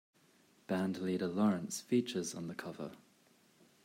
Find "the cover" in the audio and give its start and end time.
2.47-2.93